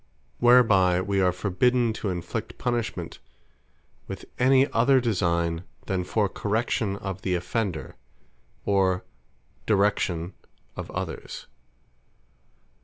Whereby 0.39 0.99
we 0.99 1.21
are 1.21 1.31
forbidden 1.31 1.93
to 2.01 2.09
inflict 2.09 2.57
punishment 2.57 3.19
with 4.07 4.25
any 4.39 4.67
other 4.71 4.99
designe, 4.99 5.63
than 5.85 6.03
for 6.03 6.27
correction 6.27 6.95
of 6.97 7.21
the 7.21 7.35
offender, 7.35 7.95
or 8.65 9.03
direction 9.67 10.33
of 10.75 10.89
others. 10.89 11.45